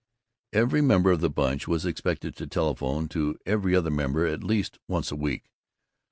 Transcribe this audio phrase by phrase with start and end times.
[0.51, 4.79] Every member of the Bunch was expected to telephone to every other member at least
[4.87, 5.43] once a week.